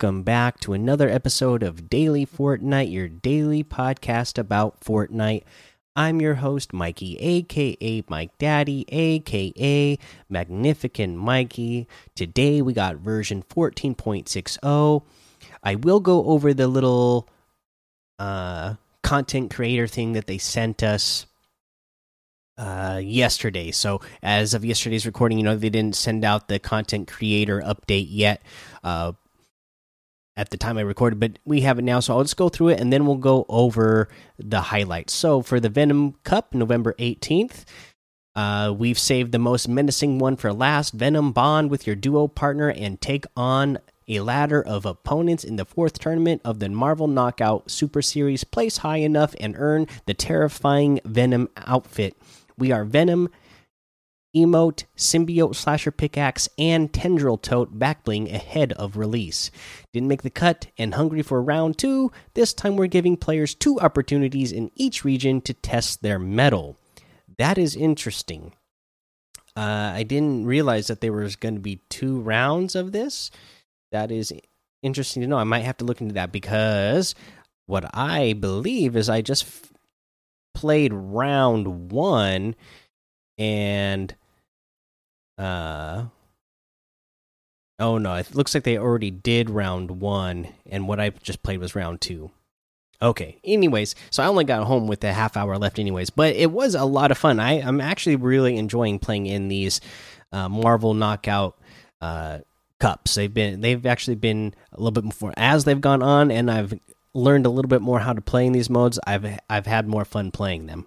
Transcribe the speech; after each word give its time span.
Welcome 0.00 0.22
back 0.22 0.60
to 0.60 0.74
another 0.74 1.08
episode 1.08 1.64
of 1.64 1.90
Daily 1.90 2.24
Fortnite, 2.24 2.92
your 2.92 3.08
daily 3.08 3.64
podcast 3.64 4.38
about 4.38 4.78
Fortnite. 4.78 5.42
I'm 5.96 6.20
your 6.20 6.36
host, 6.36 6.72
Mikey, 6.72 7.16
aka 7.18 8.04
Mike 8.08 8.38
Daddy, 8.38 8.84
aka 8.90 9.98
Magnificent 10.28 11.16
Mikey. 11.16 11.88
Today 12.14 12.62
we 12.62 12.74
got 12.74 12.98
version 12.98 13.42
14.60. 13.42 15.02
I 15.64 15.74
will 15.74 15.98
go 15.98 16.26
over 16.26 16.54
the 16.54 16.68
little 16.68 17.28
uh, 18.20 18.74
content 19.02 19.52
creator 19.52 19.88
thing 19.88 20.12
that 20.12 20.28
they 20.28 20.38
sent 20.38 20.84
us 20.84 21.26
uh, 22.56 23.00
yesterday. 23.02 23.72
So, 23.72 24.00
as 24.22 24.54
of 24.54 24.64
yesterday's 24.64 25.06
recording, 25.06 25.38
you 25.38 25.44
know, 25.44 25.56
they 25.56 25.70
didn't 25.70 25.96
send 25.96 26.24
out 26.24 26.46
the 26.46 26.60
content 26.60 27.08
creator 27.08 27.60
update 27.66 28.06
yet. 28.08 28.42
Uh, 28.84 29.14
at 30.38 30.50
the 30.50 30.56
time 30.56 30.78
I 30.78 30.82
recorded, 30.82 31.18
but 31.18 31.40
we 31.44 31.62
have 31.62 31.80
it 31.80 31.82
now. 31.82 31.98
So 31.98 32.16
I'll 32.16 32.22
just 32.22 32.36
go 32.36 32.48
through 32.48 32.68
it 32.68 32.80
and 32.80 32.92
then 32.92 33.04
we'll 33.04 33.16
go 33.16 33.44
over 33.48 34.08
the 34.38 34.60
highlights. 34.60 35.12
So 35.12 35.42
for 35.42 35.58
the 35.58 35.68
Venom 35.68 36.14
Cup, 36.22 36.54
November 36.54 36.94
18th, 37.00 37.64
uh, 38.36 38.72
we've 38.72 39.00
saved 39.00 39.32
the 39.32 39.40
most 39.40 39.68
menacing 39.68 40.20
one 40.20 40.36
for 40.36 40.52
last. 40.52 40.94
Venom 40.94 41.32
bond 41.32 41.72
with 41.72 41.88
your 41.88 41.96
duo 41.96 42.28
partner 42.28 42.70
and 42.70 43.00
take 43.00 43.24
on 43.36 43.78
a 44.06 44.20
ladder 44.20 44.62
of 44.62 44.86
opponents 44.86 45.42
in 45.42 45.56
the 45.56 45.64
fourth 45.64 45.98
tournament 45.98 46.40
of 46.44 46.60
the 46.60 46.68
Marvel 46.68 47.08
Knockout 47.08 47.68
Super 47.68 48.00
Series. 48.00 48.44
Place 48.44 48.78
high 48.78 48.98
enough 48.98 49.34
and 49.40 49.56
earn 49.58 49.88
the 50.06 50.14
terrifying 50.14 51.00
Venom 51.04 51.48
outfit. 51.56 52.16
We 52.56 52.70
are 52.70 52.84
Venom 52.84 53.28
emote, 54.44 54.84
symbiote 54.96 55.54
slasher 55.54 55.90
pickaxe, 55.90 56.48
and 56.58 56.92
tendril 56.92 57.38
tote 57.38 57.78
backbling 57.78 58.32
ahead 58.32 58.72
of 58.72 58.96
release. 58.96 59.50
Didn't 59.92 60.08
make 60.08 60.22
the 60.22 60.30
cut 60.30 60.66
and 60.78 60.94
hungry 60.94 61.22
for 61.22 61.42
round 61.42 61.78
two. 61.78 62.12
This 62.34 62.52
time 62.52 62.76
we're 62.76 62.86
giving 62.86 63.16
players 63.16 63.54
two 63.54 63.78
opportunities 63.80 64.52
in 64.52 64.70
each 64.74 65.04
region 65.04 65.40
to 65.42 65.54
test 65.54 66.02
their 66.02 66.18
mettle. 66.18 66.76
That 67.38 67.58
is 67.58 67.76
interesting. 67.76 68.52
Uh, 69.56 69.92
I 69.94 70.04
didn't 70.04 70.46
realize 70.46 70.86
that 70.86 71.00
there 71.00 71.12
was 71.12 71.36
going 71.36 71.54
to 71.54 71.60
be 71.60 71.80
two 71.88 72.20
rounds 72.20 72.76
of 72.76 72.92
this. 72.92 73.30
That 73.92 74.10
is 74.10 74.32
interesting 74.82 75.22
to 75.22 75.28
know. 75.28 75.36
I 75.36 75.44
might 75.44 75.64
have 75.64 75.78
to 75.78 75.84
look 75.84 76.00
into 76.00 76.14
that 76.14 76.32
because 76.32 77.14
what 77.66 77.90
I 77.94 78.34
believe 78.34 78.96
is 78.96 79.08
I 79.08 79.20
just 79.20 79.46
played 80.54 80.92
round 80.92 81.90
one 81.90 82.54
and 83.36 84.14
uh 85.38 86.04
oh 87.78 87.98
no 87.98 88.14
it 88.14 88.34
looks 88.34 88.54
like 88.54 88.64
they 88.64 88.76
already 88.76 89.10
did 89.10 89.48
round 89.48 90.00
one 90.00 90.48
and 90.66 90.88
what 90.88 90.98
i 90.98 91.10
just 91.10 91.42
played 91.42 91.60
was 91.60 91.74
round 91.74 92.00
two. 92.00 92.30
Okay 93.00 93.38
anyways 93.44 93.94
so 94.10 94.22
i 94.22 94.26
only 94.26 94.44
got 94.44 94.66
home 94.66 94.88
with 94.88 95.04
a 95.04 95.12
half 95.12 95.36
hour 95.36 95.56
left 95.56 95.78
anyways 95.78 96.10
but 96.10 96.34
it 96.34 96.50
was 96.50 96.74
a 96.74 96.84
lot 96.84 97.12
of 97.12 97.18
fun. 97.18 97.38
I 97.38 97.60
i'm 97.60 97.80
actually 97.80 98.16
really 98.16 98.56
enjoying 98.56 98.98
playing 98.98 99.26
in 99.26 99.48
these 99.48 99.80
uh, 100.32 100.48
marvel 100.48 100.94
knockout 100.94 101.56
uh 102.00 102.38
cups. 102.80 103.14
They've 103.14 103.32
been 103.32 103.60
they've 103.60 103.84
actually 103.86 104.16
been 104.16 104.54
a 104.72 104.80
little 104.80 105.02
bit 105.02 105.20
more 105.20 105.32
as 105.36 105.64
they've 105.64 105.80
gone 105.80 106.02
on 106.02 106.30
and 106.30 106.50
i've 106.50 106.78
learned 107.14 107.46
a 107.46 107.50
little 107.50 107.68
bit 107.68 107.82
more 107.82 107.98
how 107.98 108.12
to 108.12 108.20
play 108.20 108.46
in 108.46 108.52
these 108.52 108.70
modes 108.70 109.00
i've 109.06 109.26
i've 109.50 109.66
had 109.66 109.88
more 109.88 110.04
fun 110.04 110.30
playing 110.30 110.66
them 110.66 110.86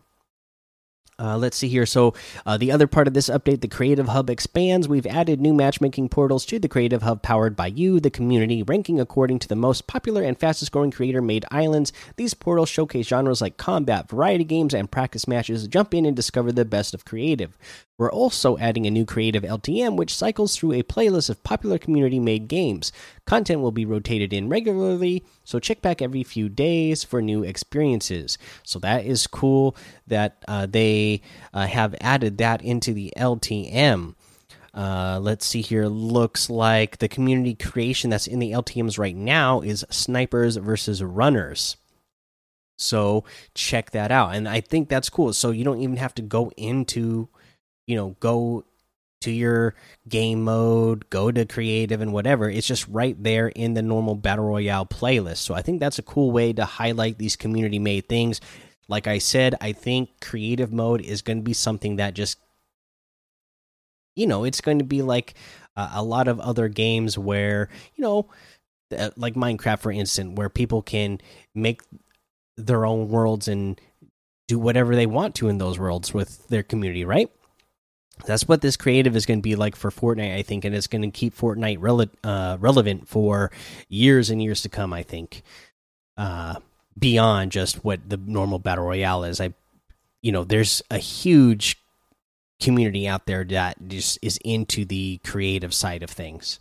uh, 1.22 1.38
let's 1.38 1.58
see 1.58 1.68
here. 1.68 1.86
So, 1.86 2.14
uh, 2.46 2.58
the 2.58 2.72
other 2.72 2.88
part 2.88 3.08
of 3.08 3.14
this 3.14 3.30
update, 3.30 3.62
the 3.62 3.68
Creative 3.68 4.08
Hub 4.08 4.30
expands. 4.30 4.88
We've 4.88 5.06
added 5.06 5.40
new 5.40 5.54
matchmaking 5.54 6.10
portals 6.10 6.46
to 6.48 6.58
the 6.58 6.68
Creative 6.68 7.04
Hub 7.04 7.22
powered 7.22 7.56
by 7.56 7.68
you, 7.68 8.00
the 8.00 8.10
community, 8.10 8.64
ranking 8.64 9.00
according 9.00 9.40
to 9.40 9.48
the 9.48 9.56
most 9.56 9.86
popular 9.86 10.24
and 10.24 10.40
fastest 10.40 10.72
growing 10.72 10.92
creator 10.92 11.22
made 11.22 11.46
islands. 11.52 11.94
These 12.16 12.34
portals 12.34 12.70
showcase 12.70 13.08
genres 13.08 13.42
like 13.42 13.58
combat, 13.58 14.10
variety 14.10 14.44
games, 14.44 14.74
and 14.74 14.90
practice 14.90 15.28
matches. 15.28 15.68
Jump 15.68 15.94
in 15.94 16.06
and 16.06 16.16
discover 16.16 16.52
the 16.52 16.66
best 16.66 16.94
of 16.94 17.06
creative. 17.06 17.58
We're 18.02 18.12
also 18.12 18.58
adding 18.58 18.88
a 18.88 18.90
new 18.90 19.06
creative 19.06 19.44
LTM, 19.44 19.96
which 19.96 20.16
cycles 20.16 20.56
through 20.56 20.72
a 20.72 20.82
playlist 20.82 21.30
of 21.30 21.44
popular 21.44 21.78
community 21.78 22.20
made 22.20 22.48
games. 22.48 22.92
Content 23.28 23.62
will 23.62 23.72
be 23.72 23.86
rotated 23.86 24.34
in 24.34 24.50
regularly, 24.50 25.24
so 25.44 25.60
check 25.60 25.84
back 25.84 26.02
every 26.02 26.24
few 26.24 26.50
days 26.50 27.04
for 27.04 27.22
new 27.22 27.44
experiences. 27.44 28.40
So 28.64 28.80
that 28.80 29.06
is 29.06 29.28
cool 29.28 29.76
that 30.08 30.44
uh, 30.48 30.66
they 30.66 31.22
uh, 31.54 31.68
have 31.68 31.94
added 32.02 32.40
that 32.40 32.64
into 32.64 32.92
the 32.92 33.14
LTM. 33.16 34.16
Uh, 34.74 35.20
let's 35.22 35.46
see 35.46 35.62
here. 35.62 35.86
Looks 35.86 36.50
like 36.50 36.98
the 36.98 37.08
community 37.08 37.54
creation 37.54 38.10
that's 38.10 38.26
in 38.26 38.40
the 38.40 38.52
LTMs 38.52 38.98
right 38.98 39.16
now 39.16 39.62
is 39.62 39.86
snipers 39.92 40.56
versus 40.56 41.04
runners. 41.04 41.78
So 42.78 43.26
check 43.54 43.92
that 43.92 44.12
out. 44.12 44.34
And 44.34 44.50
I 44.50 44.60
think 44.60 44.90
that's 44.90 45.10
cool. 45.10 45.34
So 45.34 45.52
you 45.52 45.64
don't 45.64 45.82
even 45.82 45.98
have 45.98 46.16
to 46.16 46.24
go 46.24 46.52
into 46.58 47.30
you 47.88 47.96
know 47.96 48.16
go 48.20 48.66
to 49.22 49.32
your 49.32 49.76
game 50.10 50.44
mode, 50.44 51.10
go 51.10 51.32
to 51.32 51.46
creative 51.46 52.02
and 52.02 52.12
whatever. 52.12 52.50
It's 52.50 52.68
just 52.68 52.88
right 52.88 53.22
there 53.22 53.50
in 53.50 53.76
the 53.76 53.82
normal 53.82 54.16
battle 54.16 54.46
royale 54.46 54.86
playlist. 54.86 55.38
So 55.38 55.54
I 55.54 55.62
think 55.62 55.80
that's 55.80 56.00
a 56.00 56.04
cool 56.04 56.32
way 56.32 56.54
to 56.54 56.66
highlight 56.66 57.20
these 57.20 57.36
community 57.36 57.78
made 57.80 58.10
things. 58.10 58.42
Like 58.88 59.06
I 59.08 59.20
said, 59.20 59.56
I 59.62 59.74
think 59.74 60.10
creative 60.22 60.74
mode 60.74 61.02
is 61.02 61.22
going 61.22 61.38
to 61.38 61.44
be 61.44 61.54
something 61.54 61.98
that 61.98 62.16
just 62.16 62.40
you 64.16 64.28
know, 64.28 64.44
it's 64.44 64.60
going 64.60 64.80
to 64.80 64.86
be 64.86 65.02
like 65.02 65.36
uh, 65.78 65.92
a 65.94 66.04
lot 66.04 66.28
of 66.28 66.40
other 66.40 66.68
games 66.68 67.18
where, 67.18 67.70
you 67.96 68.02
know, 68.02 68.30
uh, 68.98 69.10
like 69.16 69.36
Minecraft 69.36 69.80
for 69.80 69.92
instance, 69.92 70.36
where 70.36 70.50
people 70.50 70.82
can 70.82 71.22
make 71.56 71.82
their 72.58 72.86
own 72.86 73.08
worlds 73.08 73.48
and 73.48 73.80
do 74.48 74.60
whatever 74.60 74.96
they 74.96 75.06
want 75.06 75.36
to 75.36 75.48
in 75.48 75.60
those 75.60 75.80
worlds 75.80 76.14
with 76.14 76.48
their 76.50 76.64
community, 76.64 77.06
right? 77.06 77.32
That's 78.26 78.48
what 78.48 78.62
this 78.62 78.78
creative 78.78 79.16
is 79.16 79.26
going 79.26 79.40
to 79.40 79.44
be 79.44 79.56
like 79.56 79.76
for 79.76 79.90
Fortnite, 79.90 80.36
I 80.36 80.42
think, 80.44 80.66
and 80.66 80.76
it's 80.76 80.88
going 80.88 81.02
to 81.02 81.12
keep 81.12 81.36
Fortnite 81.36 81.80
rele 81.80 82.10
uh, 82.24 82.58
relevant 82.60 83.08
for 83.08 83.52
years 83.90 84.30
and 84.30 84.42
years 84.42 84.62
to 84.62 84.70
come. 84.70 84.94
I 84.94 85.04
think, 85.04 85.44
uh, 86.18 86.56
beyond 86.98 87.52
just 87.52 87.84
what 87.84 88.08
the 88.08 88.18
normal 88.18 88.60
battle 88.60 88.86
royale 88.86 89.24
is. 89.24 89.42
I, 89.42 89.54
you 90.22 90.32
know, 90.32 90.44
there's 90.44 90.82
a 90.92 90.98
huge 90.98 91.78
community 92.62 93.08
out 93.08 93.26
there 93.26 93.44
that 93.44 93.88
just 93.88 94.20
is 94.22 94.38
into 94.46 94.86
the 94.86 95.20
creative 95.24 95.74
side 95.74 96.04
of 96.04 96.10
things. 96.10 96.60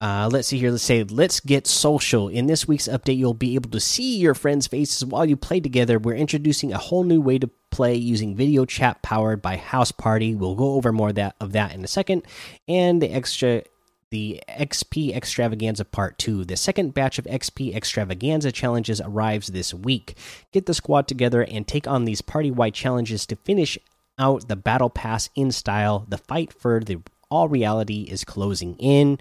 Uh, 0.00 0.30
let's 0.32 0.48
see 0.48 0.58
here. 0.58 0.70
Let's 0.70 0.82
say, 0.82 1.04
let's 1.04 1.40
get 1.40 1.66
social. 1.66 2.28
In 2.28 2.46
this 2.46 2.66
week's 2.66 2.88
update, 2.88 3.18
you'll 3.18 3.34
be 3.34 3.54
able 3.54 3.68
to 3.70 3.80
see 3.80 4.16
your 4.16 4.34
friends' 4.34 4.66
faces 4.66 5.04
while 5.04 5.26
you 5.26 5.36
play 5.36 5.60
together. 5.60 5.98
We're 5.98 6.14
introducing 6.14 6.72
a 6.72 6.78
whole 6.78 7.04
new 7.04 7.20
way 7.20 7.38
to 7.38 7.50
play 7.80 7.94
using 7.94 8.36
video 8.36 8.66
chat 8.66 9.00
powered 9.00 9.40
by 9.40 9.56
House 9.56 9.90
Party. 9.90 10.34
We'll 10.34 10.54
go 10.54 10.74
over 10.74 10.92
more 10.92 11.08
of 11.08 11.14
that 11.14 11.34
of 11.40 11.52
that 11.52 11.72
in 11.74 11.82
a 11.82 11.88
second. 11.88 12.24
And 12.68 13.00
the 13.00 13.10
extra 13.10 13.62
the 14.10 14.42
XP 14.50 15.16
Extravaganza 15.16 15.86
Part 15.86 16.18
2. 16.18 16.44
The 16.44 16.58
second 16.58 16.92
batch 16.92 17.18
of 17.18 17.24
XP 17.24 17.74
Extravaganza 17.74 18.52
challenges 18.52 19.00
arrives 19.00 19.46
this 19.46 19.72
week. 19.72 20.14
Get 20.52 20.66
the 20.66 20.74
squad 20.74 21.08
together 21.08 21.42
and 21.42 21.66
take 21.66 21.86
on 21.86 22.04
these 22.04 22.20
party 22.20 22.50
wide 22.50 22.74
challenges 22.74 23.24
to 23.24 23.36
finish 23.36 23.78
out 24.18 24.48
the 24.48 24.56
Battle 24.56 24.90
Pass 24.90 25.30
in 25.34 25.50
style. 25.50 26.04
The 26.06 26.18
fight 26.18 26.52
for 26.52 26.80
the 26.80 26.98
all 27.30 27.48
reality 27.48 28.02
is 28.02 28.24
closing 28.24 28.76
in 28.76 29.18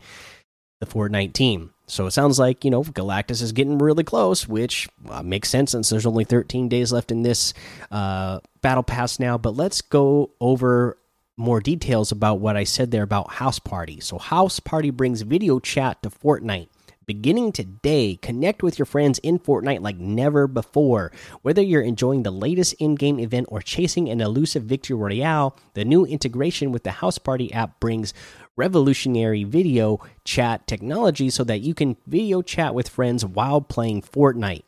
the 0.82 0.86
Fortnite 0.86 1.32
team. 1.32 1.72
So 1.90 2.06
it 2.06 2.12
sounds 2.12 2.38
like, 2.40 2.64
you 2.64 2.72
know, 2.72 2.84
Galactus 2.84 3.42
is 3.42 3.52
getting 3.52 3.78
really 3.80 4.04
close, 4.04 4.48
which 4.48 4.88
uh, 5.10 5.24
makes 5.24 5.50
sense 5.50 5.72
since 5.72 5.90
there's 5.90 6.06
only 6.06 6.24
13 6.24 6.70
days 6.70 6.92
left 6.92 7.12
in 7.12 7.24
this 7.24 7.54
uh, 7.92 8.40
battle 8.62 8.84
pass 8.84 9.20
now. 9.20 9.38
But 9.38 9.56
let's 9.56 9.82
go 9.82 10.32
over 10.40 10.98
more 11.36 11.62
details 11.62 12.12
about 12.12 12.40
what 12.40 12.58
I 12.58 12.64
said 12.64 12.92
there 12.92 13.04
about 13.04 13.32
House 13.32 13.60
Party. 13.60 14.00
So, 14.02 14.18
House 14.20 14.60
Party 14.60 14.92
brings 14.92 15.22
video 15.22 15.60
chat 15.60 16.04
to 16.04 16.10
Fortnite. 16.10 16.68
Beginning 17.10 17.52
today, 17.52 18.20
connect 18.22 18.62
with 18.62 18.78
your 18.78 18.86
friends 18.86 19.18
in 19.20 19.40
Fortnite 19.40 19.82
like 19.82 19.98
never 19.98 20.46
before. 20.46 21.12
Whether 21.42 21.64
you're 21.64 21.82
enjoying 21.82 22.22
the 22.22 22.30
latest 22.30 22.74
in 22.74 22.94
game 22.94 23.20
event 23.20 23.48
or 23.50 23.62
chasing 23.62 24.10
an 24.10 24.22
elusive 24.22 24.62
victory 24.62 24.96
royale, 24.96 25.58
the 25.74 25.84
new 25.84 26.06
integration 26.06 26.72
with 26.72 26.84
the 26.84 26.92
House 26.92 27.18
Party 27.18 27.52
app 27.52 27.80
brings 27.80 28.14
revolutionary 28.60 29.46
video 29.46 30.00
chat 30.26 30.68
technology 30.68 31.30
so 31.30 31.46
that 31.46 31.62
you 31.62 31.74
can 31.74 31.96
video 32.06 32.42
chat 32.42 32.76
with 32.76 32.90
friends 32.90 33.26
while 33.26 33.62
playing 33.62 34.02
Fortnite. 34.02 34.64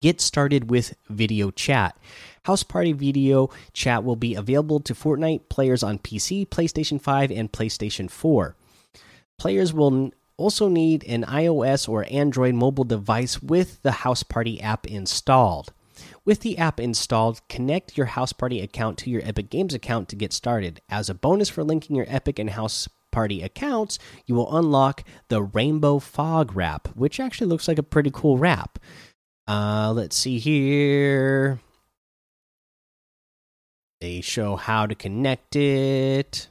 Get 0.00 0.20
started 0.20 0.70
with 0.70 0.96
video 1.08 1.50
chat. 1.50 1.96
House 2.44 2.62
Party 2.62 2.92
video 2.92 3.50
chat 3.74 4.02
will 4.02 4.16
be 4.16 4.34
available 4.34 4.80
to 4.80 4.94
Fortnite 4.94 5.48
players 5.50 5.82
on 5.82 5.98
PC, 5.98 6.48
PlayStation 6.48 7.00
5, 7.00 7.30
and 7.30 7.52
PlayStation 7.52 8.10
4. 8.10 8.56
Players 9.38 9.74
will 9.74 10.12
also 10.38 10.68
need 10.68 11.04
an 11.04 11.24
iOS 11.24 11.88
or 11.88 12.06
Android 12.10 12.54
mobile 12.54 12.84
device 12.84 13.42
with 13.42 13.82
the 13.82 13.92
House 13.92 14.22
Party 14.22 14.60
app 14.60 14.86
installed. 14.86 15.72
With 16.26 16.40
the 16.40 16.58
app 16.58 16.80
installed, 16.80 17.40
connect 17.48 17.96
your 17.96 18.06
House 18.06 18.32
Party 18.32 18.60
account 18.60 18.98
to 18.98 19.10
your 19.10 19.22
Epic 19.24 19.48
Games 19.48 19.72
account 19.72 20.08
to 20.08 20.16
get 20.16 20.32
started. 20.32 20.80
As 20.88 21.08
a 21.08 21.14
bonus 21.14 21.48
for 21.48 21.62
linking 21.62 21.94
your 21.94 22.06
Epic 22.08 22.40
and 22.40 22.50
House 22.50 22.88
Party 23.12 23.42
accounts, 23.42 24.00
you 24.26 24.34
will 24.34 24.54
unlock 24.58 25.04
the 25.28 25.40
Rainbow 25.40 26.00
Fog 26.00 26.56
wrap, 26.56 26.88
which 26.96 27.20
actually 27.20 27.46
looks 27.46 27.68
like 27.68 27.78
a 27.78 27.84
pretty 27.84 28.10
cool 28.12 28.38
wrap. 28.38 28.80
Uh, 29.46 29.92
let's 29.94 30.16
see 30.16 30.40
here. 30.40 31.60
They 34.00 34.20
show 34.20 34.56
how 34.56 34.86
to 34.86 34.96
connect 34.96 35.54
it. 35.54 36.48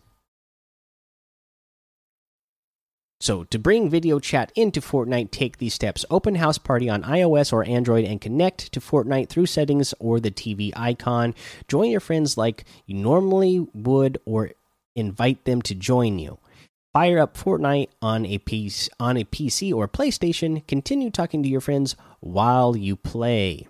So, 3.25 3.43
to 3.45 3.57
bring 3.57 3.89
video 3.89 4.19
chat 4.19 4.51
into 4.53 4.81
Fortnite, 4.81 5.31
take 5.31 5.57
these 5.57 5.73
steps. 5.73 6.05
Open 6.11 6.35
House 6.35 6.59
Party 6.59 6.91
on 6.91 7.01
iOS 7.01 7.51
or 7.51 7.63
Android 7.65 8.05
and 8.05 8.21
connect 8.21 8.71
to 8.71 8.79
Fortnite 8.79 9.29
through 9.29 9.47
settings 9.47 9.95
or 9.99 10.19
the 10.19 10.29
TV 10.29 10.71
icon. 10.75 11.33
Join 11.67 11.89
your 11.89 12.01
friends 12.01 12.37
like 12.37 12.65
you 12.85 12.93
normally 12.93 13.65
would 13.73 14.19
or 14.25 14.51
invite 14.95 15.43
them 15.45 15.63
to 15.63 15.73
join 15.73 16.19
you. 16.19 16.37
Fire 16.93 17.17
up 17.17 17.35
Fortnite 17.35 17.89
on 17.99 18.27
a 18.27 18.37
piece 18.37 18.91
on 18.99 19.17
a 19.17 19.23
PC 19.23 19.73
or 19.73 19.87
PlayStation. 19.87 20.61
Continue 20.67 21.09
talking 21.09 21.41
to 21.41 21.49
your 21.49 21.61
friends 21.61 21.95
while 22.19 22.77
you 22.77 22.95
play. 22.95 23.67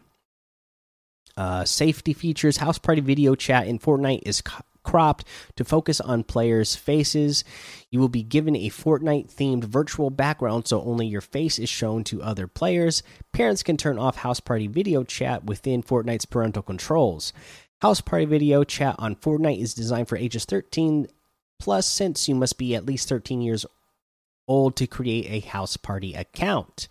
Uh, 1.38 1.63
safety 1.63 2.12
features: 2.12 2.57
House 2.57 2.78
Party 2.78 3.00
video 3.00 3.36
chat 3.36 3.68
in 3.68 3.80
Fortnite 3.80 4.24
is 4.25 4.44
cropped 4.85 5.25
to 5.57 5.65
focus 5.65 5.99
on 5.99 6.23
players' 6.23 6.75
faces. 6.75 7.43
You 7.89 7.99
will 7.99 8.09
be 8.09 8.23
given 8.23 8.55
a 8.55 8.69
Fortnite 8.69 9.33
themed 9.33 9.65
virtual 9.65 10.09
background 10.09 10.67
so 10.67 10.81
only 10.81 11.07
your 11.07 11.21
face 11.21 11.59
is 11.59 11.69
shown 11.69 12.03
to 12.05 12.21
other 12.21 12.47
players. 12.47 13.03
Parents 13.33 13.63
can 13.63 13.75
turn 13.75 13.99
off 13.99 14.17
House 14.17 14.39
Party 14.39 14.67
video 14.67 15.03
chat 15.03 15.43
within 15.43 15.83
Fortnite's 15.83 16.25
parental 16.25 16.63
controls. 16.63 17.33
House 17.81 17.99
Party 17.99 18.25
video 18.25 18.63
chat 18.63 18.95
on 18.99 19.15
Fortnite 19.15 19.59
is 19.59 19.73
designed 19.73 20.07
for 20.07 20.17
ages 20.17 20.45
13 20.45 21.07
plus, 21.59 21.87
since 21.87 22.27
you 22.27 22.35
must 22.35 22.57
be 22.57 22.75
at 22.75 22.85
least 22.85 23.09
13 23.09 23.41
years 23.41 23.65
old 24.47 24.75
to 24.77 24.87
create 24.87 25.25
a 25.29 25.47
House 25.47 25.77
Party 25.77 26.13
account. 26.13 26.87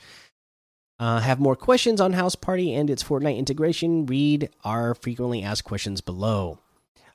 Uh, 0.99 1.21
have 1.21 1.41
more 1.41 1.57
questions 1.57 2.01
on 2.01 2.13
House 2.13 2.35
Party 2.35 2.73
and 2.73 2.89
its 2.89 3.03
Fortnite 3.03 3.37
integration? 3.37 4.07
Read 4.07 4.51
our 4.63 4.95
frequently 4.95 5.43
asked 5.43 5.65
questions 5.65 6.01
below. 6.01 6.59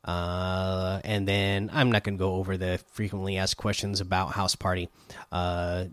Uh, 0.03 1.01
and 1.03 1.27
then 1.27 1.69
I'm 1.73 1.91
not 1.91 2.03
going 2.03 2.17
to 2.17 2.21
go 2.21 2.35
over 2.35 2.57
the 2.57 2.79
frequently 2.91 3.37
asked 3.37 3.57
questions 3.57 4.01
about 4.01 4.31
House 4.31 4.55
Party. 4.55 4.89
Uh, 5.31 5.85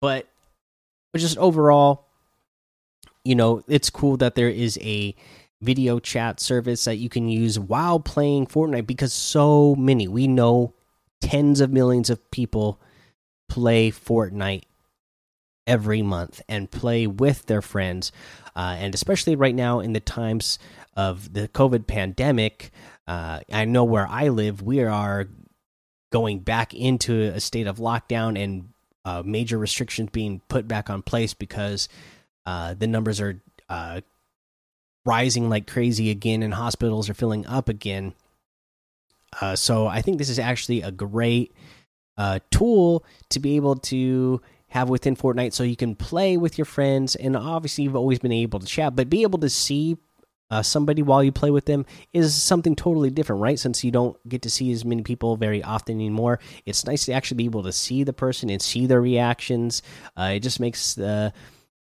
but 0.00 0.26
just 1.16 1.38
overall, 1.38 2.06
you 3.24 3.34
know, 3.34 3.62
it's 3.68 3.90
cool 3.90 4.16
that 4.18 4.34
there 4.34 4.48
is 4.48 4.78
a 4.80 5.14
video 5.60 5.98
chat 5.98 6.40
service 6.40 6.84
that 6.84 6.96
you 6.96 7.08
can 7.08 7.28
use 7.28 7.58
while 7.58 7.98
playing 8.00 8.46
Fortnite 8.46 8.86
because 8.86 9.12
so 9.12 9.74
many, 9.74 10.06
we 10.06 10.26
know 10.26 10.74
tens 11.20 11.60
of 11.60 11.72
millions 11.72 12.10
of 12.10 12.30
people 12.30 12.80
play 13.48 13.90
Fortnite 13.90 14.62
every 15.68 16.02
month 16.02 16.40
and 16.48 16.70
play 16.70 17.06
with 17.06 17.46
their 17.46 17.62
friends. 17.62 18.10
Uh, 18.56 18.74
and 18.78 18.94
especially 18.94 19.36
right 19.36 19.54
now 19.54 19.78
in 19.78 19.92
the 19.92 20.00
times 20.00 20.58
of 20.96 21.32
the 21.32 21.46
COVID 21.46 21.86
pandemic, 21.86 22.72
uh, 23.06 23.40
I 23.52 23.66
know 23.66 23.84
where 23.84 24.08
I 24.08 24.28
live, 24.28 24.62
we 24.62 24.82
are 24.82 25.28
going 26.10 26.40
back 26.40 26.74
into 26.74 27.20
a 27.20 27.38
state 27.38 27.66
of 27.66 27.76
lockdown 27.76 28.42
and 28.42 28.70
uh, 29.04 29.22
major 29.24 29.58
restrictions 29.58 30.10
being 30.10 30.40
put 30.48 30.66
back 30.66 30.90
on 30.90 31.02
place 31.02 31.34
because 31.34 31.88
uh, 32.46 32.74
the 32.74 32.86
numbers 32.86 33.20
are 33.20 33.40
uh, 33.68 34.00
rising 35.04 35.48
like 35.48 35.66
crazy 35.66 36.10
again 36.10 36.42
and 36.42 36.54
hospitals 36.54 37.08
are 37.08 37.14
filling 37.14 37.46
up 37.46 37.68
again. 37.68 38.14
Uh, 39.40 39.54
so 39.54 39.86
I 39.86 40.00
think 40.00 40.16
this 40.16 40.30
is 40.30 40.38
actually 40.38 40.80
a 40.80 40.90
great 40.90 41.52
tool 42.50 43.04
to 43.28 43.38
be 43.38 43.54
able 43.54 43.76
to 43.76 44.40
have 44.68 44.88
within 44.88 45.16
Fortnite 45.16 45.52
so 45.52 45.62
you 45.62 45.76
can 45.76 45.94
play 45.94 46.36
with 46.36 46.58
your 46.58 46.64
friends 46.64 47.16
and 47.16 47.36
obviously 47.36 47.84
you've 47.84 47.96
always 47.96 48.18
been 48.18 48.32
able 48.32 48.60
to 48.60 48.66
chat 48.66 48.94
but 48.94 49.10
be 49.10 49.22
able 49.22 49.38
to 49.40 49.48
see 49.48 49.96
uh, 50.50 50.62
somebody 50.62 51.02
while 51.02 51.22
you 51.22 51.30
play 51.30 51.50
with 51.50 51.66
them 51.66 51.84
is 52.14 52.34
something 52.40 52.74
totally 52.74 53.10
different 53.10 53.42
right? 53.42 53.58
Since 53.58 53.84
you 53.84 53.90
don't 53.90 54.16
get 54.28 54.42
to 54.42 54.50
see 54.50 54.72
as 54.72 54.84
many 54.84 55.02
people 55.02 55.36
very 55.36 55.62
often 55.62 55.96
anymore 55.96 56.40
it's 56.64 56.86
nice 56.86 57.04
to 57.06 57.12
actually 57.12 57.36
be 57.36 57.44
able 57.44 57.62
to 57.64 57.72
see 57.72 58.02
the 58.04 58.12
person 58.12 58.50
and 58.50 58.60
see 58.60 58.86
their 58.86 59.00
reactions. 59.00 59.82
Uh, 60.16 60.32
it 60.34 60.40
just 60.40 60.60
makes 60.60 60.94
the 60.94 61.32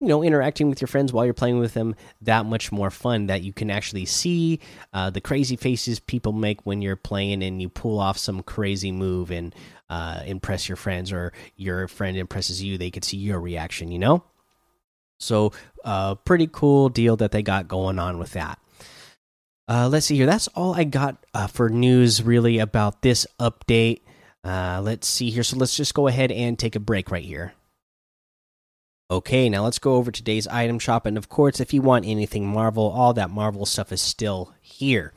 you 0.01 0.07
know 0.07 0.23
interacting 0.23 0.69
with 0.69 0.81
your 0.81 0.89
friends 0.89 1.13
while 1.13 1.25
you're 1.25 1.35
playing 1.35 1.59
with 1.59 1.75
them 1.75 1.95
that 2.21 2.47
much 2.47 2.71
more 2.71 2.91
fun 2.91 3.27
that 3.27 3.43
you 3.43 3.53
can 3.53 3.71
actually 3.71 4.05
see 4.05 4.61
uh, 4.93 5.11
the 5.11 5.21
crazy 5.21 5.57
faces 5.57 5.99
people 5.99 6.33
make 6.33 6.65
when 6.65 6.81
you're 6.81 6.97
playing 6.97 7.43
and 7.43 7.61
you 7.61 7.69
pull 7.69 7.99
off 7.99 8.17
some 8.17 8.43
crazy 8.43 8.93
move 8.93 9.31
and 9.31 9.55
uh, 9.91 10.23
impress 10.27 10.69
your 10.69 10.77
friends 10.77 11.13
or 11.13 11.33
your 11.57 11.89
friend 11.89 12.17
impresses 12.17 12.63
you 12.63 12.79
they 12.79 12.91
could 12.91 13.05
see 13.05 13.17
your 13.17 13.41
reaction 13.41 13.91
you 13.91 13.99
know? 13.99 14.23
So 15.19 15.53
uh, 15.85 16.15
pretty 16.15 16.49
cool 16.51 16.89
deal 16.89 17.17
that 17.17 17.33
they 17.33 17.43
got 17.43 17.67
going 17.67 17.99
on 17.99 18.19
with 18.19 18.33
that. 18.33 18.59
Uh, 19.67 19.89
let's 19.89 20.07
see 20.07 20.17
here. 20.17 20.27
That's 20.27 20.49
all 20.49 20.75
i 20.75 20.85
got 20.85 21.27
uh, 21.35 21.49
for 21.49 21.69
news 21.69 22.23
really 22.23 22.59
about 22.59 23.03
this 23.03 23.27
update. 23.41 24.03
Uh, 24.45 24.81
let's 24.83 25.09
see 25.09 25.31
here. 25.31 25.43
So 25.43 25.57
let's 25.57 25.77
just 25.77 25.93
go 25.93 26.07
ahead 26.07 26.31
and 26.31 26.59
take 26.59 26.77
a 26.77 26.81
break 26.81 27.11
right 27.11 27.25
here 27.25 27.53
Okay, 29.11 29.49
now 29.49 29.65
let's 29.65 29.79
go 29.79 29.95
over 29.95 30.11
today's 30.11 30.47
item 30.49 30.79
shop. 30.79 31.07
And 31.07 31.17
of 31.17 31.31
course, 31.31 31.61
if 31.61 31.73
you 31.73 31.81
want 31.81 32.05
anything 32.05 32.47
Marvel, 32.47 32.91
all 32.91 33.15
that 33.15 33.31
Marvel 33.31 33.65
stuff 33.65 33.91
is 33.91 34.03
still 34.03 34.53
here. 34.61 35.15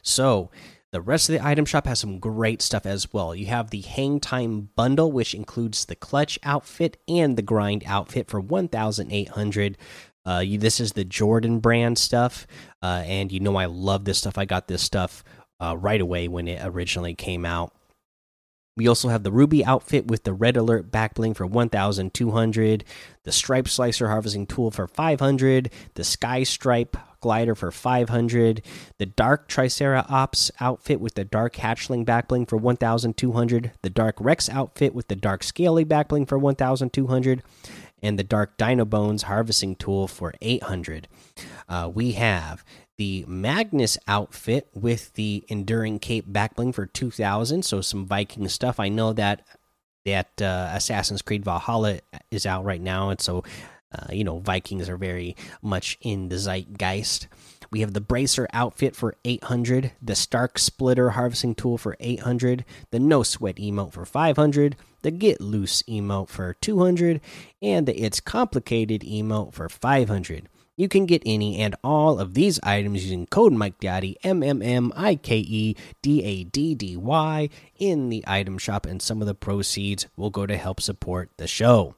So, 0.00 0.50
the 0.92 1.00
rest 1.00 1.28
of 1.28 1.32
the 1.32 1.44
item 1.44 1.64
shop 1.64 1.86
has 1.86 1.98
some 1.98 2.20
great 2.20 2.62
stuff 2.62 2.86
as 2.86 3.12
well. 3.12 3.34
You 3.34 3.46
have 3.46 3.70
the 3.70 3.80
Hang 3.80 4.20
Time 4.20 4.68
bundle, 4.76 5.10
which 5.10 5.34
includes 5.34 5.86
the 5.86 5.96
Clutch 5.96 6.38
outfit 6.44 6.98
and 7.08 7.36
the 7.36 7.42
Grind 7.42 7.82
outfit 7.84 8.28
for 8.28 8.40
1,800. 8.40 9.78
Uh, 10.24 10.38
you, 10.38 10.58
this 10.58 10.78
is 10.78 10.92
the 10.92 11.04
Jordan 11.04 11.58
brand 11.58 11.98
stuff, 11.98 12.46
uh, 12.80 13.02
and 13.06 13.32
you 13.32 13.40
know 13.40 13.56
I 13.56 13.64
love 13.64 14.04
this 14.04 14.18
stuff. 14.18 14.38
I 14.38 14.44
got 14.44 14.68
this 14.68 14.82
stuff 14.82 15.24
uh, 15.58 15.76
right 15.76 16.00
away 16.00 16.28
when 16.28 16.46
it 16.46 16.60
originally 16.64 17.14
came 17.14 17.44
out. 17.44 17.74
We 18.76 18.88
also 18.88 19.08
have 19.08 19.22
the 19.22 19.32
Ruby 19.32 19.64
outfit 19.64 20.06
with 20.06 20.24
the 20.24 20.32
Red 20.32 20.56
Alert 20.56 20.90
back 20.90 21.14
bling 21.14 21.34
for 21.34 21.46
1200, 21.46 22.84
the 23.24 23.32
Stripe 23.32 23.68
Slicer 23.68 24.08
harvesting 24.08 24.46
tool 24.46 24.70
for 24.70 24.86
500, 24.86 25.70
the 25.94 26.04
Sky 26.04 26.42
Stripe 26.42 26.96
glider 27.20 27.54
for 27.54 27.70
500, 27.70 28.62
the 28.98 29.06
Dark 29.06 29.48
Tricera 29.48 30.10
Ops 30.10 30.50
outfit 30.58 31.00
with 31.00 31.14
the 31.14 31.24
Dark 31.24 31.56
Hatchling 31.56 32.06
back 32.06 32.28
bling 32.28 32.46
for 32.46 32.56
1200, 32.56 33.72
the 33.82 33.90
Dark 33.90 34.16
Rex 34.18 34.48
outfit 34.48 34.94
with 34.94 35.08
the 35.08 35.16
Dark 35.16 35.42
Scaly 35.42 35.84
back 35.84 36.08
bling 36.08 36.24
for 36.24 36.38
1200, 36.38 37.42
and 38.02 38.18
the 38.18 38.24
Dark 38.24 38.56
Dino 38.56 38.86
Bones 38.86 39.24
harvesting 39.24 39.76
tool 39.76 40.08
for 40.08 40.32
800. 40.40 41.08
Uh, 41.68 41.90
we 41.94 42.12
have 42.12 42.64
the 43.02 43.24
Magnus 43.26 43.98
outfit 44.06 44.68
with 44.74 45.12
the 45.14 45.44
Enduring 45.48 45.98
Cape 45.98 46.28
backbling 46.28 46.72
for 46.72 46.86
2000. 46.86 47.64
So 47.64 47.80
some 47.80 48.06
Viking 48.06 48.46
stuff. 48.46 48.78
I 48.78 48.88
know 48.88 49.12
that 49.14 49.44
that 50.04 50.40
uh, 50.40 50.70
Assassin's 50.72 51.20
Creed 51.20 51.44
Valhalla 51.44 51.98
is 52.30 52.46
out 52.46 52.64
right 52.64 52.80
now, 52.80 53.10
and 53.10 53.20
so 53.20 53.42
uh, 53.92 54.06
you 54.12 54.22
know 54.22 54.38
Vikings 54.38 54.88
are 54.88 54.96
very 54.96 55.34
much 55.60 55.98
in 56.00 56.28
the 56.28 56.38
zeitgeist. 56.38 57.26
We 57.72 57.80
have 57.80 57.92
the 57.92 58.00
Bracer 58.00 58.46
outfit 58.52 58.94
for 58.94 59.16
800, 59.24 59.90
the 60.00 60.14
Stark 60.14 60.60
Splitter 60.60 61.10
harvesting 61.10 61.56
tool 61.56 61.78
for 61.78 61.96
800, 61.98 62.64
the 62.92 63.00
No 63.00 63.24
Sweat 63.24 63.56
emote 63.56 63.94
for 63.94 64.04
500, 64.04 64.76
the 65.00 65.10
Get 65.10 65.40
Loose 65.40 65.82
emote 65.88 66.28
for 66.28 66.54
200, 66.54 67.20
and 67.60 67.88
the 67.88 68.00
It's 68.00 68.20
Complicated 68.20 69.00
emote 69.00 69.54
for 69.54 69.68
500. 69.68 70.48
You 70.74 70.88
can 70.88 71.04
get 71.04 71.22
any 71.26 71.58
and 71.58 71.76
all 71.84 72.18
of 72.18 72.32
these 72.32 72.58
items 72.62 73.04
using 73.04 73.26
code 73.26 73.52
Mike 73.52 73.78
Daddy 73.78 74.16
M 74.24 74.42
M 74.42 74.62
M 74.62 74.90
I 74.96 75.16
K 75.16 75.38
E 75.38 75.76
D 76.00 76.22
A 76.22 76.44
D 76.44 76.74
D 76.74 76.96
Y 76.96 77.50
in 77.76 78.08
the 78.08 78.24
item 78.26 78.56
shop, 78.56 78.86
and 78.86 79.02
some 79.02 79.20
of 79.20 79.26
the 79.26 79.34
proceeds 79.34 80.06
will 80.16 80.30
go 80.30 80.46
to 80.46 80.56
help 80.56 80.80
support 80.80 81.30
the 81.36 81.46
show. 81.46 81.94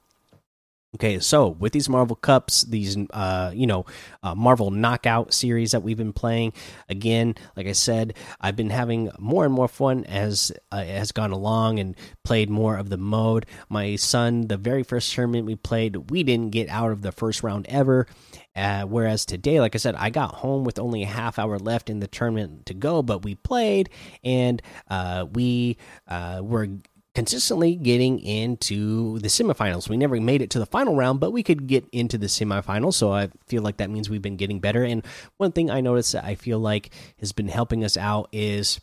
Okay, 0.95 1.19
so 1.19 1.49
with 1.49 1.73
these 1.73 1.89
Marvel 1.89 2.15
Cups, 2.15 2.63
these 2.63 2.97
uh, 3.11 3.51
you 3.53 3.67
know 3.67 3.85
uh, 4.23 4.37
Marvel 4.37 4.71
Knockout 4.71 5.35
series 5.35 5.73
that 5.73 5.83
we've 5.83 5.97
been 5.97 6.13
playing, 6.13 6.53
again, 6.89 7.35
like 7.57 7.67
I 7.67 7.73
said, 7.73 8.15
I've 8.41 8.55
been 8.55 8.71
having 8.71 9.11
more 9.19 9.45
and 9.45 9.53
more 9.53 9.67
fun 9.67 10.05
as 10.05 10.53
uh, 10.71 10.85
has 10.85 11.11
gone 11.11 11.33
along 11.33 11.81
and 11.81 11.97
played 12.23 12.49
more 12.49 12.77
of 12.77 12.91
the 12.91 12.97
mode. 12.97 13.47
My 13.69 13.97
son, 13.97 14.47
the 14.47 14.57
very 14.57 14.85
first 14.85 15.13
tournament 15.13 15.47
we 15.47 15.57
played, 15.57 16.11
we 16.11 16.23
didn't 16.23 16.51
get 16.51 16.69
out 16.69 16.93
of 16.93 17.03
the 17.03 17.11
first 17.11 17.43
round 17.43 17.67
ever, 17.69 18.07
uh, 18.55 18.85
whereas 18.85 19.27
today, 19.27 19.61
like 19.61 19.75
I 19.75 19.79
said, 19.79 19.97
I 19.97 20.11
got 20.11 20.37
home 20.37 20.63
with 20.63 20.79
only 20.79 21.03
a 21.03 21.07
half 21.07 21.41
hour 21.41 21.59
left 21.59 21.91
in 21.91 21.99
the 21.99 22.07
tournament 22.07 22.67
to 22.67 22.75
go, 22.75 23.03
but 23.03 23.25
we 23.25 23.35
played 23.35 23.91
and 24.23 24.63
uh, 24.89 25.27
we 25.33 25.77
uh, 26.07 26.41
were 26.45 26.69
consistently 27.15 27.77
getting 27.77 28.19
into 28.19 29.21
the 29.21 29.29
semifinals. 29.29 29.89
We 29.89 29.97
never 29.97 30.21
made 30.21 30.43
it 30.43 30.51
to 30.51 30.59
the 30.59 30.67
final 30.67 30.97
round, 30.97 31.21
but 31.21 31.31
we 31.31 31.45
could 31.45 31.67
get 31.69 31.87
into 31.93 32.19
the 32.19 32.27
semifinals. 32.27 32.95
So 32.95 33.13
I 33.13 33.29
feel 33.47 33.63
like 33.63 33.77
that 33.77 33.91
means 33.91 34.11
we've 34.11 34.21
been 34.21 34.37
getting 34.37 34.59
better. 34.59 34.83
And 34.83 35.07
one 35.37 35.53
thing 35.53 35.71
I 35.71 35.81
noticed 35.81 36.13
that 36.13 36.25
I 36.25 36.35
feel 36.35 36.59
like 36.59 36.91
has 37.21 37.33
been 37.33 37.49
helping 37.49 37.85
us 37.85 37.97
out 37.97 38.29
is 38.33 38.81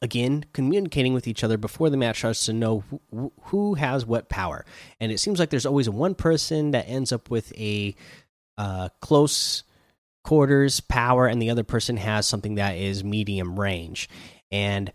again 0.00 0.44
communicating 0.52 1.14
with 1.14 1.26
each 1.26 1.42
other 1.42 1.56
before 1.56 1.88
the 1.88 1.96
match 1.96 2.18
starts 2.18 2.46
to 2.46 2.52
know 2.52 2.84
who, 3.44 3.74
has 3.74 4.04
what 4.04 4.28
power 4.28 4.66
and 5.00 5.10
it 5.10 5.18
seems 5.18 5.38
like 5.38 5.48
there's 5.48 5.64
always 5.64 5.88
one 5.88 6.14
person 6.14 6.72
that 6.72 6.86
ends 6.86 7.10
up 7.10 7.30
with 7.30 7.52
a 7.58 7.94
uh, 8.58 8.90
close 9.00 9.62
quarters 10.24 10.80
power 10.80 11.26
and 11.26 11.40
the 11.40 11.48
other 11.48 11.64
person 11.64 11.96
has 11.96 12.26
something 12.26 12.56
that 12.56 12.76
is 12.76 13.02
medium 13.02 13.58
range 13.58 14.10
and 14.50 14.92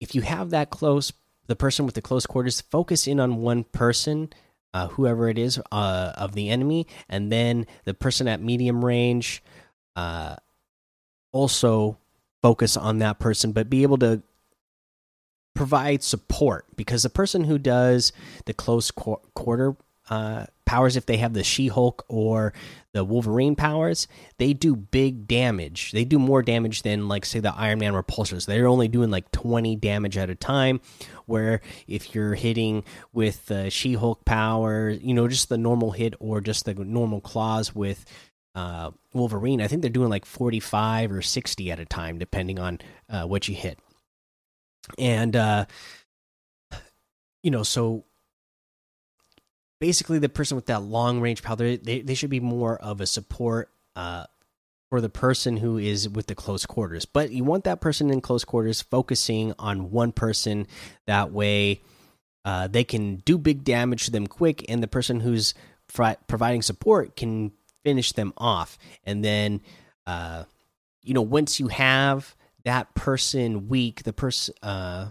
if 0.00 0.14
you 0.14 0.22
have 0.22 0.50
that 0.50 0.70
close 0.70 1.12
the 1.46 1.56
person 1.56 1.84
with 1.84 1.94
the 1.94 2.02
close 2.02 2.26
quarters 2.26 2.60
focus 2.60 3.06
in 3.06 3.20
on 3.20 3.36
one 3.36 3.64
person 3.64 4.30
uh, 4.74 4.88
whoever 4.88 5.28
it 5.28 5.38
is 5.38 5.60
uh, 5.70 6.12
of 6.16 6.34
the 6.34 6.48
enemy 6.48 6.86
and 7.08 7.30
then 7.30 7.66
the 7.84 7.94
person 7.94 8.26
at 8.28 8.40
medium 8.40 8.84
range 8.84 9.42
uh, 9.96 10.36
also 11.32 11.98
focus 12.42 12.76
on 12.76 12.98
that 12.98 13.18
person 13.18 13.52
but 13.52 13.70
be 13.70 13.82
able 13.82 13.98
to 13.98 14.22
provide 15.54 16.02
support 16.02 16.64
because 16.76 17.02
the 17.02 17.10
person 17.10 17.44
who 17.44 17.58
does 17.58 18.12
the 18.46 18.54
close 18.54 18.90
qu 18.90 19.16
quarter 19.34 19.76
uh, 20.10 20.46
powers, 20.72 20.96
if 20.96 21.04
they 21.04 21.18
have 21.18 21.34
the 21.34 21.44
She 21.44 21.66
Hulk 21.66 22.02
or 22.08 22.54
the 22.94 23.04
Wolverine 23.04 23.56
powers, 23.56 24.08
they 24.38 24.54
do 24.54 24.74
big 24.74 25.28
damage. 25.28 25.92
They 25.92 26.06
do 26.06 26.18
more 26.18 26.40
damage 26.40 26.80
than, 26.80 27.08
like, 27.08 27.26
say, 27.26 27.40
the 27.40 27.54
Iron 27.54 27.78
Man 27.78 27.92
repulsors. 27.92 28.46
They're 28.46 28.66
only 28.66 28.88
doing 28.88 29.10
like 29.10 29.30
20 29.32 29.76
damage 29.76 30.16
at 30.16 30.30
a 30.30 30.34
time. 30.34 30.80
Where 31.26 31.60
if 31.86 32.14
you're 32.14 32.34
hitting 32.34 32.84
with 33.12 33.44
the 33.46 33.68
She 33.68 33.92
Hulk 33.92 34.24
power, 34.24 34.88
you 34.88 35.12
know, 35.12 35.28
just 35.28 35.50
the 35.50 35.58
normal 35.58 35.90
hit 35.90 36.14
or 36.20 36.40
just 36.40 36.64
the 36.64 36.72
normal 36.72 37.20
claws 37.20 37.74
with 37.74 38.06
uh, 38.54 38.92
Wolverine, 39.12 39.60
I 39.60 39.68
think 39.68 39.82
they're 39.82 39.90
doing 39.90 40.08
like 40.08 40.24
45 40.24 41.12
or 41.12 41.20
60 41.20 41.70
at 41.70 41.80
a 41.80 41.84
time, 41.84 42.18
depending 42.18 42.58
on 42.58 42.78
uh, 43.10 43.24
what 43.24 43.46
you 43.46 43.54
hit. 43.54 43.78
And, 44.98 45.36
uh, 45.36 45.66
you 47.42 47.50
know, 47.50 47.62
so 47.62 48.06
basically 49.82 50.20
the 50.20 50.28
person 50.28 50.54
with 50.54 50.66
that 50.66 50.80
long 50.80 51.20
range 51.20 51.42
powder 51.42 51.76
they, 51.76 52.00
they 52.02 52.14
should 52.14 52.30
be 52.30 52.38
more 52.38 52.76
of 52.76 53.00
a 53.00 53.06
support 53.06 53.68
uh, 53.96 54.24
for 54.88 55.00
the 55.00 55.08
person 55.08 55.56
who 55.56 55.76
is 55.76 56.08
with 56.08 56.28
the 56.28 56.36
close 56.36 56.64
quarters. 56.66 57.04
But 57.04 57.32
you 57.32 57.42
want 57.42 57.64
that 57.64 57.80
person 57.80 58.08
in 58.08 58.20
close 58.20 58.44
quarters 58.44 58.80
focusing 58.80 59.52
on 59.58 59.90
one 59.90 60.12
person. 60.12 60.68
That 61.08 61.32
way 61.32 61.82
uh, 62.44 62.68
they 62.68 62.84
can 62.84 63.16
do 63.16 63.36
big 63.36 63.64
damage 63.64 64.04
to 64.04 64.12
them 64.12 64.28
quick 64.28 64.64
and 64.68 64.80
the 64.80 64.86
person 64.86 65.18
who's 65.18 65.52
providing 66.28 66.62
support 66.62 67.16
can 67.16 67.50
finish 67.82 68.12
them 68.12 68.32
off. 68.36 68.78
And 69.02 69.24
then 69.24 69.62
uh, 70.06 70.44
you 71.02 71.12
know 71.12 71.22
once 71.22 71.58
you 71.58 71.66
have 71.66 72.36
that 72.64 72.94
person 72.94 73.66
weak 73.66 74.04
the 74.04 74.12
person 74.12 74.54
uh, 74.62 75.08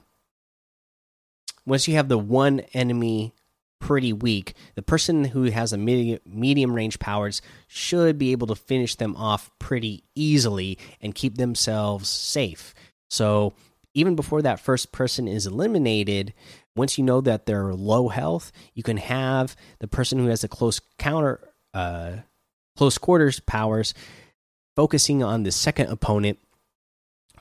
once 1.65 1.89
you 1.89 1.95
have 1.95 2.07
the 2.07 2.17
one 2.17 2.61
enemy 2.73 3.33
pretty 3.81 4.13
weak. 4.13 4.53
The 4.75 4.81
person 4.81 5.25
who 5.25 5.43
has 5.45 5.73
a 5.73 5.77
medium, 5.77 6.19
medium 6.25 6.73
range 6.73 6.99
powers 6.99 7.41
should 7.67 8.17
be 8.17 8.31
able 8.31 8.47
to 8.47 8.55
finish 8.55 8.95
them 8.95 9.17
off 9.17 9.51
pretty 9.59 10.05
easily 10.15 10.77
and 11.01 11.13
keep 11.13 11.35
themselves 11.35 12.07
safe. 12.07 12.73
So 13.09 13.53
even 13.93 14.15
before 14.15 14.41
that 14.43 14.61
first 14.61 14.93
person 14.93 15.27
is 15.27 15.45
eliminated, 15.45 16.33
once 16.75 16.97
you 16.97 17.03
know 17.03 17.19
that 17.21 17.45
they're 17.45 17.73
low 17.73 18.07
health, 18.07 18.53
you 18.73 18.83
can 18.83 18.97
have 18.97 19.57
the 19.79 19.87
person 19.87 20.19
who 20.19 20.27
has 20.27 20.45
a 20.45 20.47
close 20.47 20.79
counter, 20.97 21.41
uh, 21.73 22.17
close 22.77 22.97
quarters 22.97 23.41
powers, 23.41 23.93
focusing 24.77 25.21
on 25.23 25.43
the 25.43 25.51
second 25.51 25.87
opponent, 25.87 26.39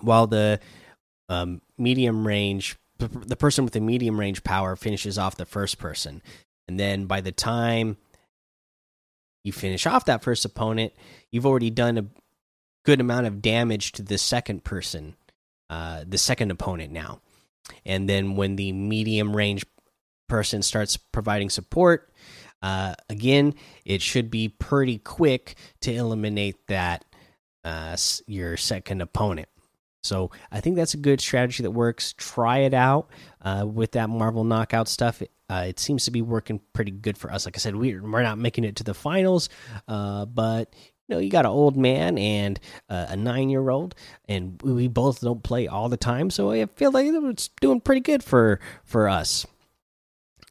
while 0.00 0.26
the 0.26 0.58
um, 1.28 1.60
medium 1.78 2.26
range 2.26 2.76
the 3.08 3.36
person 3.36 3.64
with 3.64 3.72
the 3.72 3.80
medium 3.80 4.18
range 4.18 4.42
power 4.44 4.76
finishes 4.76 5.18
off 5.18 5.36
the 5.36 5.46
first 5.46 5.78
person. 5.78 6.22
And 6.68 6.78
then 6.78 7.06
by 7.06 7.20
the 7.20 7.32
time 7.32 7.96
you 9.44 9.52
finish 9.52 9.86
off 9.86 10.04
that 10.06 10.22
first 10.22 10.44
opponent, 10.44 10.92
you've 11.30 11.46
already 11.46 11.70
done 11.70 11.98
a 11.98 12.06
good 12.84 13.00
amount 13.00 13.26
of 13.26 13.42
damage 13.42 13.92
to 13.92 14.02
the 14.02 14.18
second 14.18 14.64
person, 14.64 15.16
uh, 15.68 16.04
the 16.06 16.18
second 16.18 16.50
opponent 16.50 16.92
now. 16.92 17.20
And 17.84 18.08
then 18.08 18.36
when 18.36 18.56
the 18.56 18.72
medium 18.72 19.36
range 19.36 19.64
person 20.28 20.62
starts 20.62 20.96
providing 20.96 21.50
support, 21.50 22.12
uh, 22.62 22.94
again, 23.08 23.54
it 23.84 24.02
should 24.02 24.30
be 24.30 24.48
pretty 24.48 24.98
quick 24.98 25.56
to 25.82 25.92
eliminate 25.92 26.66
that 26.68 27.04
uh, 27.64 27.96
your 28.26 28.56
second 28.56 29.02
opponent. 29.02 29.48
So 30.02 30.30
I 30.50 30.60
think 30.60 30.76
that's 30.76 30.94
a 30.94 30.98
good 30.98 31.20
strategy 31.20 31.62
that 31.62 31.70
works. 31.70 32.14
Try 32.16 32.58
it 32.58 32.74
out 32.74 33.10
uh, 33.42 33.66
with 33.66 33.92
that 33.92 34.08
Marvel 34.08 34.44
Knockout 34.44 34.88
stuff. 34.88 35.22
Uh, 35.48 35.64
it 35.68 35.78
seems 35.78 36.04
to 36.04 36.10
be 36.10 36.22
working 36.22 36.60
pretty 36.72 36.90
good 36.90 37.18
for 37.18 37.32
us. 37.32 37.44
Like 37.44 37.56
I 37.56 37.58
said, 37.58 37.76
we're, 37.76 38.02
we're 38.02 38.22
not 38.22 38.38
making 38.38 38.64
it 38.64 38.76
to 38.76 38.84
the 38.84 38.94
finals, 38.94 39.48
uh, 39.88 40.24
but 40.24 40.72
you 41.08 41.16
know, 41.16 41.20
you 41.20 41.28
got 41.28 41.44
an 41.44 41.50
old 41.50 41.76
man 41.76 42.18
and 42.18 42.60
uh, 42.88 43.06
a 43.08 43.16
nine 43.16 43.50
year 43.50 43.68
old, 43.68 43.96
and 44.28 44.62
we 44.62 44.86
both 44.86 45.20
don't 45.20 45.42
play 45.42 45.66
all 45.66 45.88
the 45.88 45.96
time, 45.96 46.30
so 46.30 46.52
I 46.52 46.66
feel 46.66 46.92
like 46.92 47.06
it's 47.08 47.48
doing 47.60 47.80
pretty 47.80 48.00
good 48.00 48.22
for 48.22 48.60
for 48.84 49.08
us. 49.08 49.44